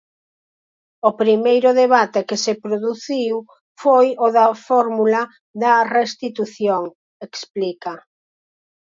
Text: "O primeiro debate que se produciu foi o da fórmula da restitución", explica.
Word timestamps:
"O 1.09 1.11
primeiro 1.21 1.69
debate 1.81 2.19
que 2.29 2.37
se 2.43 2.53
produciu 2.63 3.35
foi 3.81 4.07
o 4.25 4.27
da 4.35 4.47
fórmula 4.67 5.21
da 5.61 5.73
restitución", 5.97 6.83
explica. 7.27 7.93